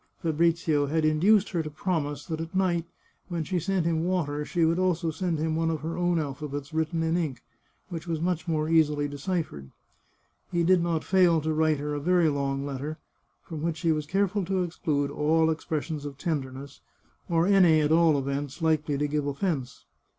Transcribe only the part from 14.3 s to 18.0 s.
to exclude all expression of tenderness, or any, at